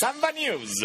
Samba 0.00 0.28
News. 0.30 0.84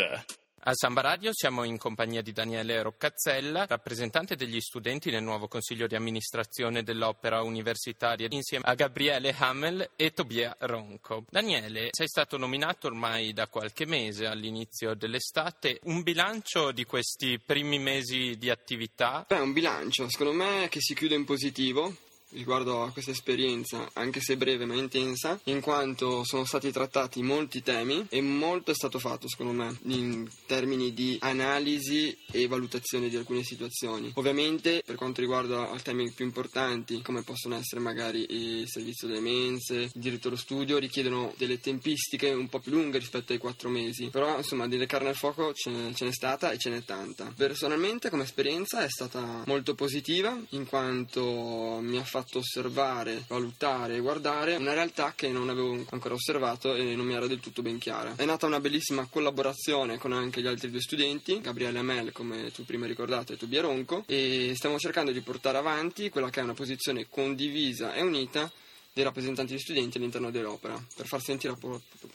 A 0.61 0.71
Samba 0.73 1.01
Radio 1.01 1.29
siamo 1.33 1.65
in 1.65 1.77
compagnia 1.77 2.23
di 2.23 2.31
Daniele 2.31 2.81
Roccazzella, 2.81 3.67
rappresentante 3.67 4.35
degli 4.35 4.59
studenti 4.59 5.11
nel 5.11 5.21
nuovo 5.21 5.47
consiglio 5.47 5.85
di 5.85 5.93
amministrazione 5.93 6.81
dell'Opera 6.81 7.43
Universitaria, 7.43 8.25
insieme 8.31 8.63
a 8.65 8.73
Gabriele 8.73 9.35
Hamel 9.37 9.91
e 9.95 10.13
Tobia 10.13 10.55
Ronco. 10.61 11.25
Daniele, 11.29 11.89
sei 11.91 12.07
stato 12.07 12.37
nominato 12.37 12.87
ormai 12.87 13.33
da 13.33 13.45
qualche 13.45 13.85
mese 13.85 14.25
all'inizio 14.25 14.95
dell'estate. 14.95 15.79
Un 15.83 16.01
bilancio 16.01 16.71
di 16.71 16.83
questi 16.85 17.37
primi 17.37 17.77
mesi 17.77 18.35
di 18.39 18.49
attività? 18.49 19.25
Beh, 19.27 19.37
un 19.37 19.53
bilancio, 19.53 20.09
secondo 20.09 20.33
me 20.33 20.69
che 20.69 20.81
si 20.81 20.95
chiude 20.95 21.13
in 21.13 21.25
positivo 21.25 21.95
riguardo 22.33 22.83
a 22.83 22.91
questa 22.91 23.11
esperienza, 23.11 23.89
anche 23.93 24.19
se 24.19 24.37
breve 24.37 24.65
ma 24.65 24.75
intensa, 24.75 25.39
in 25.45 25.61
quanto 25.61 26.23
sono 26.23 26.45
stati 26.45 26.71
trattati 26.71 27.21
molti 27.21 27.61
temi 27.61 28.05
e 28.09 28.21
molto 28.21 28.71
è 28.71 28.73
stato 28.73 28.99
fatto 28.99 29.27
secondo 29.27 29.53
me 29.53 29.77
in 29.85 30.27
termini 30.45 30.93
di 30.93 31.17
analisi 31.21 32.15
e 32.31 32.47
valutazione 32.47 33.09
di 33.09 33.15
alcune 33.15 33.43
situazioni. 33.43 34.11
Ovviamente 34.15 34.81
per 34.85 34.95
quanto 34.95 35.21
riguarda 35.21 35.71
i 35.73 35.81
temi 35.81 36.11
più 36.11 36.25
importanti, 36.25 37.01
come 37.01 37.23
possono 37.23 37.55
essere 37.55 37.81
magari 37.81 38.25
il 38.29 38.67
servizio 38.67 39.07
delle 39.07 39.19
mense, 39.19 39.75
il 39.75 39.91
diritto 39.93 40.27
allo 40.27 40.37
studio, 40.37 40.77
richiedono 40.77 41.33
delle 41.37 41.59
tempistiche 41.59 42.31
un 42.31 42.49
po' 42.49 42.59
più 42.59 42.71
lunghe 42.71 42.97
rispetto 42.97 43.33
ai 43.33 43.39
quattro 43.39 43.69
mesi, 43.69 44.09
però 44.09 44.37
insomma 44.37 44.67
delle 44.67 44.85
carne 44.85 45.09
al 45.09 45.15
fuoco 45.15 45.53
ce 45.53 45.69
n'è, 45.69 45.93
ce 45.93 46.05
n'è 46.05 46.13
stata 46.13 46.51
e 46.51 46.57
ce 46.57 46.69
n'è 46.69 46.83
tanta. 46.83 47.31
Personalmente 47.35 48.09
come 48.09 48.23
esperienza 48.23 48.83
è 48.83 48.89
stata 48.89 49.43
molto 49.45 49.75
positiva 49.75 50.37
in 50.49 50.65
quanto 50.65 51.79
mi 51.81 51.97
ha 51.97 52.03
fatto 52.03 52.22
fatto 52.23 52.39
osservare, 52.39 53.25
valutare 53.27 53.99
guardare 53.99 54.55
una 54.55 54.73
realtà 54.73 55.13
che 55.15 55.27
non 55.27 55.49
avevo 55.49 55.85
ancora 55.89 56.13
osservato 56.13 56.73
e 56.73 56.95
non 56.95 57.05
mi 57.05 57.13
era 57.13 57.27
del 57.27 57.41
tutto 57.41 57.61
ben 57.61 57.77
chiara. 57.77 58.15
È 58.15 58.23
nata 58.23 58.45
una 58.45 58.61
bellissima 58.61 59.07
collaborazione 59.09 59.97
con 59.97 60.13
anche 60.13 60.41
gli 60.41 60.47
altri 60.47 60.71
due 60.71 60.81
studenti, 60.81 61.41
Gabriele 61.41 61.79
Amel, 61.79 62.11
come 62.13 62.51
tu 62.51 62.63
prima 62.63 62.83
hai 62.83 62.91
ricordato, 62.91 63.33
e 63.33 63.37
Tobia 63.37 63.61
Ronco, 63.61 64.03
e 64.07 64.53
stiamo 64.55 64.79
cercando 64.79 65.11
di 65.11 65.19
portare 65.19 65.57
avanti 65.57 66.09
quella 66.09 66.29
che 66.29 66.39
è 66.39 66.43
una 66.43 66.53
posizione 66.53 67.07
condivisa 67.09 67.93
e 67.93 68.01
unita 68.01 68.49
dei 68.93 69.03
rappresentanti 69.03 69.53
degli 69.53 69.61
studenti 69.61 69.97
all'interno 69.97 70.31
dell'opera, 70.31 70.81
per 70.95 71.07
far 71.07 71.21
sentire 71.21 71.57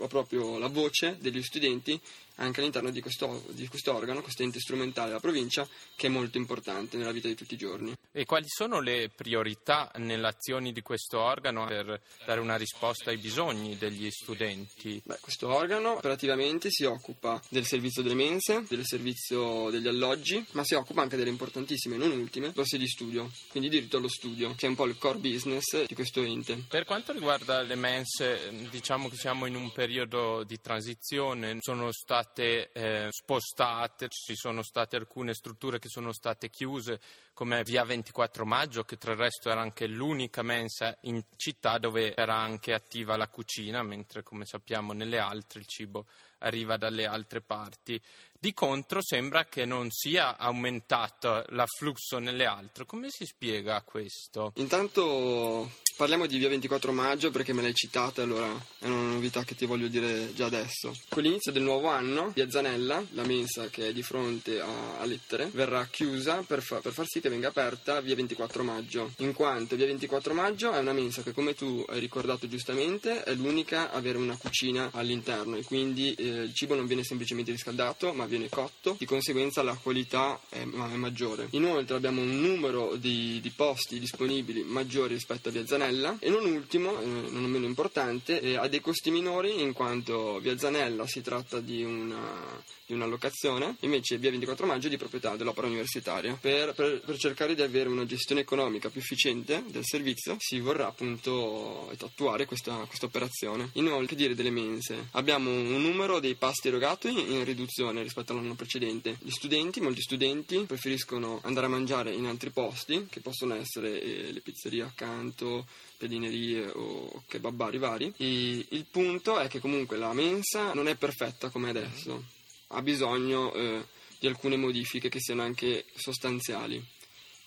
proprio 0.09 0.59
la 0.59 0.69
voce 0.69 1.17
degli 1.21 1.43
studenti 1.43 2.01
anche 2.39 2.61
all'interno 2.61 2.91
di 2.91 3.01
questo, 3.01 3.45
di 3.51 3.67
questo 3.69 3.95
organo, 3.95 4.23
questo 4.23 4.43
ente 4.43 4.59
strumentale 4.61 5.09
della 5.09 5.21
provincia, 5.21 5.67
che 5.97 6.07
è 6.07 6.11
molto 6.11 6.39
importante 6.39 6.97
nella 6.97 7.13
vita 7.13 7.29
di 7.29 7.35
tutti 7.35 7.55
i 7.55 7.59
giorni. 7.59 7.95
E 8.13 8.25
quali 8.25 8.47
sono 8.49 8.81
le 8.81 9.11
priorità 9.15 9.91
nelle 9.97 10.27
azioni 10.27 10.73
di 10.73 10.83
questo 10.83 11.21
organo 11.21 11.67
per 11.67 12.01
dare 12.25 12.41
una 12.41 12.57
risposta 12.57 13.11
ai 13.11 13.19
bisogni 13.19 13.77
degli 13.77 14.11
studenti? 14.11 15.01
Beh, 15.05 15.19
questo 15.21 15.49
organo 15.49 15.97
operativamente 15.97 16.71
si 16.71 16.85
occupa 16.85 17.41
del 17.49 17.65
servizio 17.65 18.03
delle 18.03 18.15
mense, 18.15 18.65
del 18.69 18.85
servizio 18.85 19.71
degli 19.71 19.89
alloggi, 19.89 20.45
ma 20.53 20.65
si 20.65 20.75
occupa 20.75 21.03
anche 21.03 21.17
delle 21.17 21.31
importantissime, 21.31 21.97
non 21.97 22.11
ultime, 22.11 22.51
borse 22.51 22.79
di 22.79 22.89
studio, 22.89 23.31
quindi 23.49 23.69
diritto 23.69 23.97
allo 23.99 24.09
studio, 24.09 24.55
che 24.55 24.67
è 24.67 24.69
un 24.69 24.75
po' 24.75 24.87
il 24.87 24.97
core 24.99 25.19
business 25.19 25.85
di 25.85 25.95
questo 25.95 26.23
ente. 26.23 26.65
Per 26.69 26.85
quanto 26.85 27.13
riguarda 27.13 27.63
le 27.63 27.75
mense, 27.75 28.51
diciamo 28.71 29.09
che 29.09 29.17
siamo 29.17 29.47
in 29.47 29.55
un 29.55 29.73
periodo 29.73 30.45
di 30.45 30.61
transizione, 30.61 31.59
sono 31.61 31.91
state 32.29 32.71
eh, 32.73 33.09
spostate, 33.11 34.09
ci 34.09 34.37
sono 34.37 34.63
state 34.63 34.97
alcune 34.97 35.33
strutture 35.35 35.79
che 35.79 35.89
sono 35.89 36.13
state 36.13 36.51
chiuse, 36.51 37.01
come 37.33 37.63
via 37.63 37.85
24 37.85 38.45
maggio, 38.45 38.85
che 38.85 38.97
tra 38.97 39.13
il 39.13 39.19
resto 39.19 39.51
era 39.51 39.61
anche 39.61 39.87
l'unica 39.87 40.43
mensa 40.43 40.97
in 41.03 41.23
città 41.37 41.79
dove 41.79 42.15
era 42.15 42.35
anche 42.35 42.75
attiva 42.75 43.17
la 43.17 43.29
cucina, 43.29 43.83
mentre 43.83 44.23
come 44.23 44.45
sappiamo 44.45 44.93
nelle 44.93 45.19
altre 45.19 45.61
il 45.61 45.67
cibo 45.67 46.07
arriva 46.39 46.77
dalle 46.77 47.07
altre 47.07 47.41
parti. 47.41 48.01
Di 48.41 48.55
contro 48.55 49.03
sembra 49.03 49.47
che 49.47 49.65
non 49.65 49.91
sia 49.91 50.37
aumentato 50.37 51.45
l'afflusso 51.49 52.19
nelle 52.19 52.47
altre. 52.47 52.85
Come 52.85 53.09
si 53.11 53.25
spiega 53.25 53.83
questo? 53.83 54.53
Intanto 54.57 55.69
parliamo 55.99 56.27
di 56.27 56.39
via 56.39 56.49
24 56.49 56.93
maggio 56.93 57.33
perché 57.33 57.53
me 57.53 57.63
l'hai 57.63 57.75
citata, 57.75 58.23
allora 58.23 58.49
è 58.79 58.87
una 58.87 59.15
novità 59.15 59.43
che 59.43 59.57
ti 59.57 59.67
voglio 59.67 59.89
dire 59.89 60.33
già 60.33 60.47
adesso. 60.47 60.95
Con 61.09 61.25
l'inizio 61.25 61.51
del 61.51 61.65
nuovo 61.65 61.89
anno, 61.89 62.31
via 62.33 62.49
Zanella, 62.49 63.05
la 63.15 63.25
mensa 63.25 63.67
che 63.67 63.89
è 63.89 63.93
di 63.93 64.05
fronte 64.05 64.61
a, 64.61 65.01
a 65.01 65.05
Lettere, 65.05 65.51
verrà 65.53 65.85
chiusa 65.91 66.45
per, 66.47 66.63
fa, 66.63 66.79
per, 66.79 66.93
far 66.93 67.07
sì 67.09 67.21
che 67.21 67.29
venga 67.29 67.49
aperta 67.49 68.01
via 68.01 68.15
24 68.15 68.63
maggio, 68.63 69.11
in 69.19 69.33
quanto 69.33 69.75
via 69.75 69.87
24 69.87 70.33
maggio 70.33 70.71
è 70.71 70.79
una 70.79 70.93
mensa 70.93 71.25
che 71.25 71.33
come 71.33 71.55
tu 71.55 71.85
hai 71.89 71.99
ricordato 71.99 72.47
giustamente 72.47 73.25
è 73.25 73.35
l'unica 73.35 73.91
a 73.91 73.97
avere 73.97 74.19
una 74.19 74.37
cucina 74.37 74.91
all'interno 74.93 75.57
e 75.57 75.65
quindi 75.65 76.15
eh, 76.15 76.28
il 76.29 76.55
cibo 76.55 76.75
non 76.75 76.87
viene 76.87 77.05
semplicemente 77.05 77.51
riscaldato 77.51 78.13
ma 78.13 78.27
viene 78.27 78.49
cotto, 78.49 78.97
di 78.99 79.07
conseguenza 79.07 79.63
la 79.63 79.75
qualità 79.75 80.41
è, 80.49 80.65
maggiore. 80.65 81.49
Inoltre 81.51 81.97
abbiamo 81.97 82.21
un 82.21 82.41
numero 82.41 82.97
di, 82.97 83.41
di, 83.41 83.51
posti 83.51 83.99
disponibili 83.99 84.63
maggiori 84.63 85.15
rispetto 85.15 85.49
a 85.49 85.53
Via 85.53 85.67
Zanella 85.67 86.17
e 86.21 86.31
non 86.31 86.45
ultimo, 86.45 87.01
eh, 87.01 87.05
non 87.05 87.45
meno 87.45 87.67
importante, 87.67 88.41
eh, 88.41 88.57
ha 88.57 88.69
dei 88.69 88.81
costi 88.81 89.11
minori 89.11 89.61
in 89.61 89.73
quanto 89.73 90.39
Via 90.39 90.57
Zanella 90.59 91.07
si 91.07 91.23
tratta 91.23 91.61
di 91.61 91.83
una, 91.83 92.61
di 92.87 92.95
una 92.95 93.07
locazione, 93.07 93.77
invece 93.81 94.19
Via 94.19 94.31
24 94.31 94.67
Maggio 94.67 94.87
è 94.87 94.91
di 94.91 94.97
proprietà 94.97 95.37
dell'opera 95.37 95.67
universitaria. 95.67 96.37
Per, 96.41 96.75
per, 96.75 97.01
per 97.01 97.19
cercare 97.19 97.55
di 97.55 97.63
avere 97.63 97.89
una 97.89 98.07
gestione 98.07 98.41
economica 98.41 98.89
più 98.89 99.01
efficiente 99.01 99.63
del 99.67 99.85
servizio 99.85 100.37
si 100.39 100.59
vorrà 100.61 100.87
appunto 100.87 101.91
attuare 101.91 102.47
questa, 102.47 102.75
questa 102.87 103.07
operazione. 103.07 103.71
Inoltre, 103.75 104.07
che 104.07 104.17
dire 104.17 104.35
delle 104.35 104.51
mense? 104.51 105.09
Abbiamo 105.13 105.51
un 105.51 105.81
numero 105.81 106.18
dei 106.21 106.35
pasti 106.35 106.69
erogati 106.69 107.09
in 107.09 107.45
riduzione 107.45 108.03
rispetto 108.03 108.33
all'anno 108.33 108.55
precedente. 108.55 109.19
Gli 109.21 109.31
studenti, 109.31 109.81
molti 109.81 110.01
studenti, 110.01 110.65
preferiscono 110.67 111.41
andare 111.45 111.67
a 111.67 111.71
mangiare 111.71 112.13
in 112.13 112.27
altri 112.27 112.51
posti, 112.51 113.07
che 113.09 113.21
possono 113.21 113.55
essere 113.55 114.01
eh, 114.01 114.33
le 114.33 114.41
pizzerie 114.41 114.83
accanto, 114.83 115.67
pedinerie 115.97 116.71
o 116.75 117.23
kebabari 117.27 117.79
vari. 117.79 118.13
E 118.17 118.67
il 118.69 118.87
punto 118.91 119.39
è 119.39 119.49
che 119.49 119.61
comunque 119.61 119.97
la 119.97 120.13
mensa 120.13 120.73
non 120.75 120.89
è 120.89 120.97
perfetta 120.97 121.51
come 121.51 121.71
adesso, 121.71 122.25
ha 122.69 122.83
bisogno 122.83 123.53
eh, 123.55 123.85
di 124.19 124.27
alcune 124.27 124.57
modifiche 124.57 125.09
che 125.09 125.21
siano 125.21 125.43
anche 125.43 125.85
sostanziali 125.95 126.97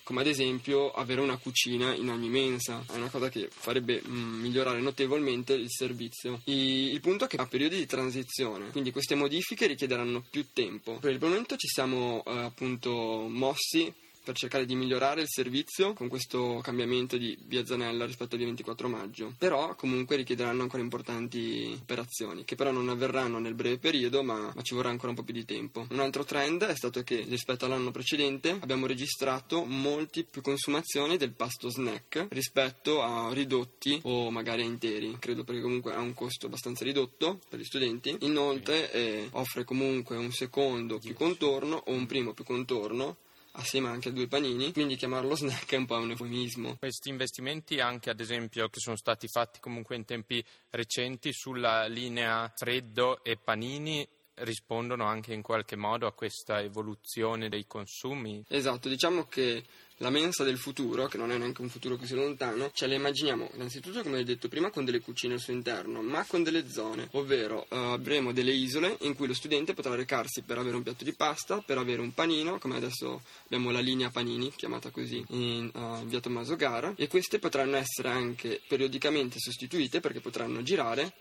come 0.04 0.22
ad 0.22 0.28
esempio 0.28 0.92
avere 0.92 1.22
una 1.22 1.38
cucina 1.38 1.94
in 1.94 2.10
ogni 2.10 2.30
mensa, 2.30 2.84
è 2.92 2.96
una 2.96 3.10
cosa 3.10 3.30
che 3.30 3.48
farebbe 3.50 4.02
mm, 4.06 4.42
migliorare 4.42 4.80
notevolmente 4.82 5.54
il 5.54 5.70
servizio. 5.70 6.42
I, 6.46 6.92
il 6.92 7.00
punto 7.02 7.26
è 7.26 7.28
che 7.28 7.38
a 7.38 7.48
periodi 7.48 7.78
di 7.78 7.86
transizione, 7.86 8.72
quindi 8.72 8.92
queste 8.92 9.16
modifiche 9.16 9.68
richiederanno 9.68 10.24
più 10.30 10.48
tempo. 10.54 10.98
Per 11.00 11.12
il 11.12 11.20
momento 11.20 11.56
ci 11.56 11.68
siamo 11.68 12.24
eh, 12.26 12.38
appunto 12.38 12.92
mossi 13.28 13.94
per 14.24 14.36
cercare 14.36 14.66
di 14.66 14.76
migliorare 14.76 15.22
il 15.22 15.30
servizio 15.30 15.94
con 15.94 16.08
questo 16.08 16.60
cambiamento 16.62 17.18
di 17.18 17.38
via 17.46 17.66
Zanella 17.66 18.06
rispetto 18.06 18.36
al 18.36 18.42
24 18.42 18.88
maggio. 18.88 19.34
Però 19.38 19.76
comunque 19.76 20.16
richiederanno 20.16 20.62
ancora 20.62 20.82
importanti 20.82 21.78
operazioni, 21.82 22.46
che 22.46 22.56
però 22.56 22.72
non 22.72 22.90
avverranno 22.90 23.40
nel 23.40 23.56
breve 23.56 23.78
periodo, 23.78 24.24
ma, 24.24 24.52
ma, 24.54 24.62
ci 24.62 24.76
vorrà 24.76 24.90
ancora 24.90 25.10
un 25.10 25.16
po' 25.16 25.24
più 25.24 25.34
di 25.34 25.46
tempo. 25.46 25.86
Un 25.90 26.00
altro 26.00 26.24
trend 26.24 26.64
è 26.64 26.76
stato 26.76 27.02
che 27.04 27.26
rispetto 27.28 27.66
all'anno 27.66 27.92
precedente 27.92 28.58
abbiamo 28.60 28.86
registrato 28.86 29.64
molti 29.64 30.24
più 30.24 30.42
consumazioni 30.42 31.18
del 31.18 31.34
pasto 31.34 31.70
snack 31.70 32.28
rispetto 32.30 33.02
a 33.02 33.32
ridotti 33.34 34.00
o 34.04 34.30
magari 34.30 34.62
a 34.62 34.66
interi. 34.66 35.18
Credo 35.20 35.44
perché 35.44 35.62
comunque 35.62 35.94
ha 35.94 36.00
un 36.00 36.14
costo 36.14 36.46
abbastanza 36.46 36.84
ridotto 36.84 37.40
per 37.50 37.60
gli 37.60 37.64
studenti. 37.64 38.16
Inoltre 38.22 38.92
eh, 38.92 39.28
offre 39.32 39.64
comunque 39.64 40.18
un 40.18 40.32
secondo 40.32 41.00
più 41.00 41.14
contorno 41.14 41.84
o 41.86 41.92
un 41.92 42.06
primo 42.06 42.34
più 42.34 42.44
contorno 42.44 43.18
assieme 43.54 43.90
anche 43.90 44.10
a 44.10 44.12
due 44.12 44.28
panini, 44.28 44.72
quindi 44.72 44.96
chiamarlo 44.96 45.36
snack 45.36 45.74
è 45.74 45.78
un 45.78 45.86
po' 45.86 45.98
un 45.98 46.12
eufemismo. 46.12 46.78
Questi 46.78 47.10
investimenti 47.10 47.80
anche 47.80 48.10
ad 48.10 48.20
esempio 48.20 48.70
che 48.70 48.80
sono 48.80 48.96
stati 48.96 49.28
fatti 49.28 49.60
comunque 49.60 49.96
in 49.96 50.06
tempi 50.06 50.44
recenti 50.70 51.34
sulla 51.34 51.86
linea 51.88 52.52
freddo 52.56 53.24
e 53.24 53.38
panini 53.38 54.08
rispondono 54.36 55.06
anche 55.06 55.34
in 55.34 55.42
qualche 55.42 55.76
modo 55.76 56.08
a 56.08 56.14
questa 56.14 56.62
evoluzione 56.62 57.50
dei 57.50 57.66
consumi. 57.68 58.44
Esatto, 58.48 58.90
diciamo 58.90 59.26
che 59.26 59.64
la 60.02 60.10
mensa 60.10 60.44
del 60.44 60.58
futuro, 60.58 61.06
che 61.08 61.18
non 61.18 61.32
è 61.32 61.38
neanche 61.38 61.62
un 61.62 61.70
futuro 61.70 61.96
così 61.96 62.16
lontano, 62.16 62.72
ce 62.74 62.88
la 62.88 62.96
immaginiamo 62.96 63.52
innanzitutto, 63.54 64.02
come 64.02 64.20
ho 64.20 64.24
detto 64.24 64.48
prima, 64.48 64.72
con 64.72 64.84
delle 64.84 65.00
cucine 65.00 65.36
al 65.36 65.40
suo 65.40 65.54
interno, 65.54 66.02
ma 66.02 66.26
con 66.26 66.42
delle 66.42 66.68
zone, 66.68 67.08
ovvero 67.12 67.68
uh, 67.70 67.76
avremo 67.76 68.34
delle 68.34 68.52
isole 68.52 68.98
in 69.02 69.14
cui 69.14 69.28
lo 69.28 69.36
studente 69.36 69.76
potrà 69.76 69.94
recarsi 69.94 70.42
per 70.42 70.58
avere 70.58 70.76
un 70.76 70.84
piatto 70.84 71.04
di 71.04 71.14
pasta, 71.14 71.62
per 71.62 71.78
avere 71.78 72.02
un 72.02 72.14
panino, 72.14 72.58
come 72.58 72.78
adesso 72.78 73.22
abbiamo 73.46 73.70
la 73.70 73.80
linea 73.80 74.10
panini, 74.10 74.52
chiamata 74.56 74.90
così, 74.90 75.24
in 75.30 75.70
uh, 75.72 76.04
via 76.06 76.20
Tommaso 76.20 76.56
Gara, 76.56 76.94
e 76.98 77.08
queste 77.08 77.38
potranno 77.38 77.78
essere 77.78 78.10
anche 78.10 78.60
periodicamente 78.68 79.38
sostituite 79.38 80.00
perché 80.00 80.20
potranno 80.20 80.64
girare 80.64 81.14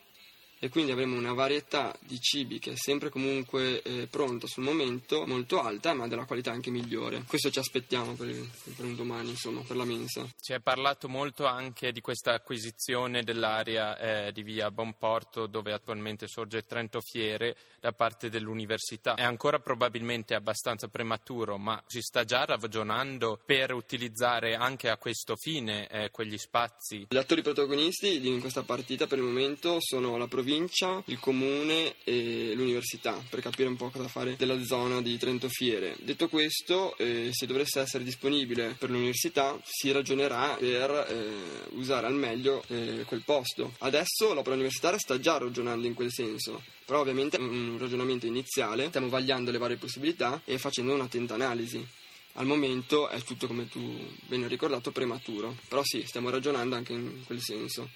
e 0.62 0.68
quindi 0.68 0.92
avremo 0.92 1.16
una 1.16 1.32
varietà 1.32 1.96
di 2.00 2.20
cibi 2.20 2.58
che 2.58 2.72
è 2.72 2.76
sempre 2.76 3.08
comunque 3.08 3.80
eh, 3.80 4.06
pronta 4.08 4.46
sul 4.46 4.62
momento, 4.62 5.24
molto 5.26 5.58
alta, 5.58 5.94
ma 5.94 6.06
della 6.06 6.26
qualità 6.26 6.52
anche 6.52 6.70
migliore. 6.70 7.24
Questo 7.26 7.50
ci 7.50 7.58
aspettiamo 7.58 8.12
per, 8.12 8.28
per 8.76 8.84
un 8.84 8.94
domani, 8.94 9.30
insomma, 9.30 9.62
per 9.62 9.76
la 9.76 9.86
mensa. 9.86 10.28
Si 10.36 10.52
è 10.52 10.60
parlato 10.60 11.08
molto 11.08 11.46
anche 11.46 11.92
di 11.92 12.02
questa 12.02 12.34
acquisizione 12.34 13.22
dell'area 13.22 14.26
eh, 14.26 14.32
di 14.32 14.42
via 14.42 14.70
Bonporto, 14.70 15.46
dove 15.46 15.72
attualmente 15.72 16.26
sorge 16.28 16.66
Trento 16.66 17.00
Fiere, 17.00 17.56
da 17.80 17.92
parte 17.92 18.28
dell'università. 18.28 19.14
È 19.14 19.22
ancora 19.22 19.60
probabilmente 19.60 20.34
abbastanza 20.34 20.88
prematuro, 20.88 21.56
ma 21.56 21.82
si 21.86 22.02
sta 22.02 22.24
già 22.24 22.44
ragionando 22.44 23.40
per 23.42 23.72
utilizzare 23.72 24.56
anche 24.56 24.90
a 24.90 24.98
questo 24.98 25.36
fine 25.36 25.88
eh, 25.88 26.10
quegli 26.10 26.36
spazi. 26.36 27.06
Gli 27.08 27.16
attori 27.16 27.40
protagonisti 27.40 28.28
in 28.28 28.40
questa 28.40 28.62
partita 28.62 29.06
per 29.06 29.16
il 29.16 29.24
momento 29.24 29.78
sono 29.80 30.18
la 30.18 30.26
provincia 30.26 30.48
provincia, 30.50 31.00
il 31.06 31.20
comune 31.20 31.94
e 32.02 32.54
l'università 32.56 33.22
per 33.28 33.40
capire 33.40 33.68
un 33.68 33.76
po' 33.76 33.88
cosa 33.90 34.08
fare 34.08 34.34
della 34.36 34.60
zona 34.64 35.00
di 35.00 35.16
Trento 35.16 35.48
Fiere. 35.48 35.94
Detto 36.00 36.28
questo, 36.28 36.96
eh, 36.96 37.28
se 37.30 37.46
dovesse 37.46 37.78
essere 37.78 38.02
disponibile 38.02 38.74
per 38.76 38.90
l'università 38.90 39.56
si 39.62 39.92
ragionerà 39.92 40.56
per 40.58 40.90
eh, 40.90 41.76
usare 41.76 42.08
al 42.08 42.14
meglio 42.14 42.64
eh, 42.66 43.04
quel 43.06 43.22
posto. 43.24 43.74
Adesso 43.78 44.34
l'opera 44.34 44.56
universitaria 44.56 44.98
sta 44.98 45.20
già 45.20 45.38
ragionando 45.38 45.86
in 45.86 45.94
quel 45.94 46.10
senso, 46.10 46.62
però 46.84 47.00
ovviamente 47.00 47.36
è 47.36 47.40
un 47.40 47.76
ragionamento 47.78 48.26
iniziale, 48.26 48.88
stiamo 48.88 49.08
vagliando 49.08 49.52
le 49.52 49.58
varie 49.58 49.76
possibilità 49.76 50.42
e 50.44 50.58
facendo 50.58 50.92
un'attenta 50.92 51.34
analisi. 51.34 51.86
Al 52.34 52.46
momento 52.46 53.08
è 53.08 53.20
tutto, 53.22 53.46
come 53.46 53.68
tu 53.68 53.80
ben 54.26 54.46
ricordato, 54.48 54.90
prematuro, 54.90 55.56
però 55.68 55.82
sì, 55.84 56.02
stiamo 56.06 56.30
ragionando 56.30 56.74
anche 56.74 56.92
in 56.92 57.22
quel 57.24 57.40
senso. 57.40 57.88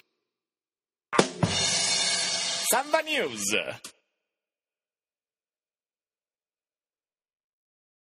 Samba 2.70 3.02
News. 3.02 3.55